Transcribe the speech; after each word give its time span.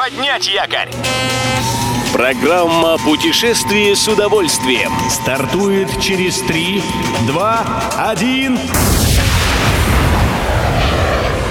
Поднять 0.00 0.48
якорь! 0.48 0.88
Программа 2.14 2.96
«Путешествие 2.96 3.94
с 3.94 4.08
удовольствием» 4.08 4.90
стартует 5.10 5.88
через 6.00 6.40
3, 6.40 6.82
2, 7.26 7.82
1... 8.08 8.58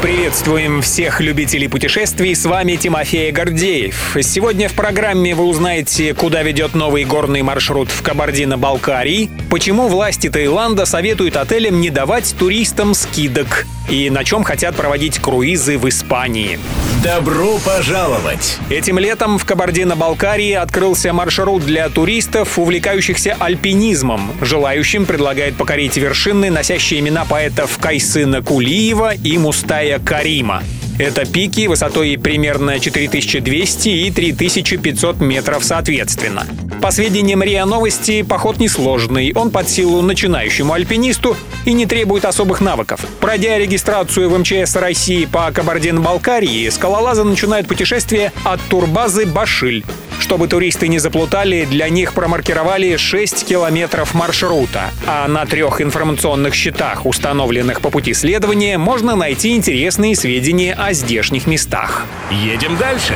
Приветствуем 0.00 0.80
всех 0.80 1.20
любителей 1.20 1.66
путешествий, 1.66 2.36
с 2.36 2.44
вами 2.44 2.76
Тимофей 2.76 3.32
Гордеев. 3.32 4.16
Сегодня 4.22 4.68
в 4.68 4.74
программе 4.74 5.34
вы 5.34 5.42
узнаете, 5.42 6.14
куда 6.14 6.44
ведет 6.44 6.74
новый 6.74 7.02
горный 7.02 7.42
маршрут 7.42 7.88
в 7.88 8.00
Кабардино-Балкарии, 8.02 9.28
почему 9.50 9.88
власти 9.88 10.28
Таиланда 10.28 10.86
советуют 10.86 11.36
отелям 11.36 11.80
не 11.80 11.90
давать 11.90 12.36
туристам 12.38 12.94
скидок 12.94 13.66
и 13.88 14.10
на 14.10 14.24
чем 14.24 14.44
хотят 14.44 14.74
проводить 14.74 15.18
круизы 15.18 15.78
в 15.78 15.88
Испании. 15.88 16.58
Добро 17.02 17.58
пожаловать! 17.58 18.58
Этим 18.70 18.98
летом 18.98 19.38
в 19.38 19.44
Кабардино-Балкарии 19.44 20.52
открылся 20.52 21.12
маршрут 21.12 21.64
для 21.64 21.88
туристов, 21.88 22.58
увлекающихся 22.58 23.36
альпинизмом. 23.38 24.32
Желающим 24.40 25.06
предлагают 25.06 25.56
покорить 25.56 25.96
вершины, 25.96 26.50
носящие 26.50 27.00
имена 27.00 27.24
поэтов 27.24 27.78
Кайсына 27.78 28.42
Кулиева 28.42 29.14
и 29.14 29.38
Мустая 29.38 29.98
Карима. 29.98 30.62
Это 30.98 31.26
пики 31.26 31.66
высотой 31.66 32.16
примерно 32.16 32.80
4200 32.80 33.88
и 33.88 34.10
3500 34.10 35.20
метров 35.20 35.62
соответственно. 35.62 36.46
По 36.80 36.90
сведениям 36.90 37.42
РИА 37.42 37.66
Новости, 37.66 38.22
поход 38.22 38.58
несложный. 38.58 39.32
Он 39.34 39.50
под 39.50 39.68
силу 39.68 40.00
начинающему 40.00 40.72
альпинисту 40.72 41.36
и 41.64 41.72
не 41.72 41.84
требует 41.84 42.24
особых 42.24 42.60
навыков. 42.60 43.00
Пройдя 43.20 43.58
регистрацию 43.58 44.30
в 44.30 44.38
МЧС 44.38 44.76
России 44.76 45.26
по 45.26 45.50
Кабардино-Балкарии, 45.50 46.68
скалолазы 46.70 47.24
начинают 47.24 47.66
путешествие 47.66 48.32
от 48.44 48.60
турбазы 48.68 49.26
Башиль. 49.26 49.84
Чтобы 50.20 50.48
туристы 50.48 50.88
не 50.88 50.98
заплутали, 50.98 51.64
для 51.64 51.88
них 51.88 52.12
промаркировали 52.12 52.96
6 52.96 53.46
километров 53.46 54.14
маршрута, 54.14 54.90
а 55.06 55.28
на 55.28 55.44
трех 55.46 55.80
информационных 55.80 56.54
щитах, 56.54 57.06
установленных 57.06 57.80
по 57.80 57.90
пути 57.90 58.14
следования, 58.14 58.78
можно 58.78 59.14
найти 59.14 59.54
интересные 59.54 60.16
сведения 60.16 60.74
о 60.74 60.92
здешних 60.92 61.46
местах. 61.46 62.06
Едем 62.30 62.76
дальше. 62.76 63.14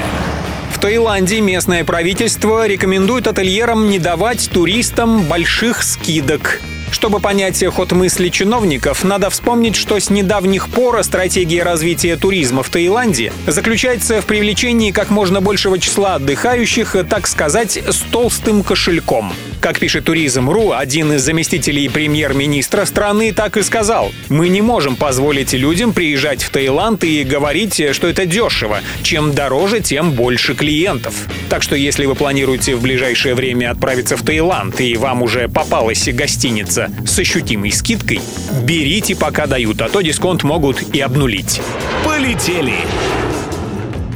В 0.72 0.78
Таиланде 0.78 1.40
местное 1.40 1.84
правительство 1.84 2.66
рекомендует 2.66 3.26
ательерам 3.26 3.90
не 3.90 3.98
давать 3.98 4.50
туристам 4.50 5.24
больших 5.24 5.82
скидок. 5.82 6.60
Чтобы 6.90 7.20
понять 7.20 7.64
ход 7.64 7.92
мысли 7.92 8.28
чиновников, 8.28 9.04
надо 9.04 9.30
вспомнить, 9.30 9.76
что 9.76 9.98
с 9.98 10.10
недавних 10.10 10.68
пор 10.68 11.02
стратегия 11.04 11.62
развития 11.62 12.16
туризма 12.16 12.62
в 12.62 12.68
Таиланде 12.68 13.32
заключается 13.46 14.20
в 14.20 14.26
привлечении 14.26 14.90
как 14.90 15.10
можно 15.10 15.40
большего 15.40 15.78
числа 15.78 16.16
отдыхающих, 16.16 16.96
так 17.08 17.26
сказать, 17.26 17.76
с 17.76 17.98
толстым 18.10 18.62
кошельком. 18.62 19.32
Как 19.60 19.78
пишет 19.78 20.04
Туризм.ру, 20.04 20.72
один 20.72 21.12
из 21.12 21.22
заместителей 21.22 21.90
премьер-министра 21.90 22.86
страны 22.86 23.32
так 23.32 23.58
и 23.58 23.62
сказал. 23.62 24.10
Мы 24.30 24.48
не 24.48 24.62
можем 24.62 24.96
позволить 24.96 25.52
людям 25.52 25.92
приезжать 25.92 26.42
в 26.42 26.48
Таиланд 26.48 27.04
и 27.04 27.24
говорить, 27.24 27.82
что 27.92 28.08
это 28.08 28.24
дешево. 28.24 28.80
Чем 29.02 29.34
дороже, 29.34 29.80
тем 29.80 30.12
больше 30.12 30.54
клиентов. 30.54 31.14
Так 31.50 31.62
что 31.62 31.76
если 31.76 32.06
вы 32.06 32.14
планируете 32.14 32.74
в 32.74 32.80
ближайшее 32.80 33.34
время 33.34 33.70
отправиться 33.70 34.16
в 34.16 34.22
Таиланд 34.22 34.80
и 34.80 34.96
вам 34.96 35.22
уже 35.22 35.46
попалась 35.48 36.08
гостиница 36.08 36.79
с 37.06 37.18
ощутимой 37.18 37.72
скидкой, 37.72 38.20
берите 38.62 39.16
пока 39.16 39.46
дают, 39.46 39.82
а 39.82 39.88
то 39.88 40.00
дисконт 40.00 40.44
могут 40.44 40.94
и 40.94 41.00
обнулить. 41.00 41.60
Полетели! 42.04 42.74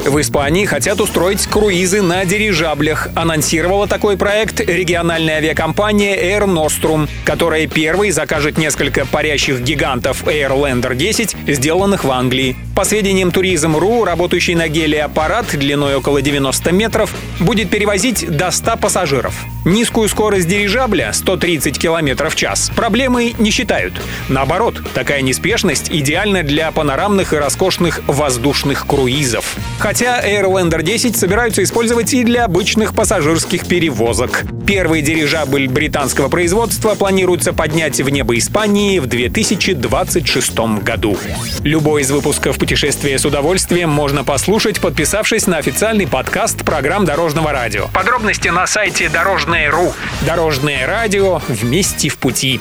В 0.04 0.20
Испании 0.20 0.66
хотят 0.66 1.00
устроить 1.00 1.46
круизы 1.46 2.02
на 2.02 2.26
дирижаблях. 2.26 3.08
Анонсировала 3.14 3.86
такой 3.86 4.18
проект 4.18 4.60
региональная 4.60 5.36
авиакомпания 5.36 6.14
Air 6.14 6.44
Nostrum, 6.44 7.08
которая 7.24 7.66
первой 7.66 8.10
закажет 8.10 8.58
несколько 8.58 9.06
парящих 9.06 9.62
гигантов 9.62 10.24
Airlander 10.24 10.94
10, 10.94 11.36
сделанных 11.46 12.04
в 12.04 12.10
Англии. 12.10 12.54
По 12.76 12.84
сведениям 12.84 13.30
Туризм.ру, 13.30 14.04
работающий 14.04 14.54
на 14.54 14.68
геле 14.68 15.02
аппарат 15.04 15.46
длиной 15.52 15.94
около 15.94 16.20
90 16.20 16.70
метров 16.72 17.10
будет 17.40 17.70
перевозить 17.70 18.28
до 18.28 18.50
100 18.50 18.76
пассажиров. 18.76 19.34
Низкую 19.64 20.10
скорость 20.10 20.46
дирижабля 20.46 21.12
130 21.14 21.78
км 21.78 22.28
в 22.28 22.36
час 22.36 22.70
проблемой 22.76 23.34
не 23.38 23.50
считают. 23.50 23.94
Наоборот, 24.28 24.82
такая 24.92 25.22
неспешность 25.22 25.88
идеальна 25.90 26.42
для 26.42 26.70
панорамных 26.70 27.32
и 27.32 27.36
роскошных 27.36 28.02
воздушных 28.06 28.86
круизов. 28.86 29.56
Airlander 30.02 30.82
10 30.82 31.16
собираются 31.16 31.62
использовать 31.62 32.12
и 32.14 32.24
для 32.24 32.44
обычных 32.44 32.94
пассажирских 32.94 33.66
перевозок. 33.66 34.44
Первый 34.66 35.02
дирижабль 35.02 35.68
британского 35.68 36.28
производства 36.28 36.94
планируется 36.94 37.52
поднять 37.52 38.00
в 38.00 38.08
небо 38.08 38.36
Испании 38.38 38.98
в 38.98 39.06
2026 39.06 40.58
году. 40.82 41.16
Любой 41.62 42.02
из 42.02 42.10
выпусков 42.10 42.58
«Путешествие 42.58 43.18
с 43.18 43.24
удовольствием» 43.24 43.90
можно 43.90 44.24
послушать, 44.24 44.80
подписавшись 44.80 45.46
на 45.46 45.58
официальный 45.58 46.06
подкаст 46.06 46.64
программ 46.64 47.04
Дорожного 47.04 47.52
радио. 47.52 47.88
Подробности 47.92 48.48
на 48.48 48.66
сайте 48.66 49.08
Дорожное.ру. 49.08 49.92
Дорожное 50.26 50.86
радио 50.86 51.40
вместе 51.48 52.08
в 52.08 52.18
пути. 52.18 52.60